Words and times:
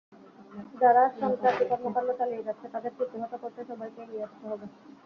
যারা 0.81 1.03
সন্ত্রাসী 1.19 1.63
কর্মকাণ্ড 1.71 2.09
চালিয়ে 2.19 2.45
যাচ্ছে, 2.47 2.65
তাদের 2.73 2.91
প্রতিহত 2.97 3.33
করতে 3.43 3.61
সবাইকে 3.69 3.99
এগিয়ে 4.03 4.25
আসতে 4.27 4.45
হবে। 4.47 4.65